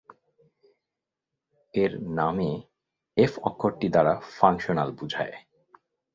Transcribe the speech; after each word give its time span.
এর 1.73 1.91
নামে 2.09 2.51
এফ 3.17 3.33
অক্ষরটি 3.43 3.87
দ্বারা 3.89 4.13
ফাংশনাল 4.37 4.89
বুঝায়। 4.91 5.35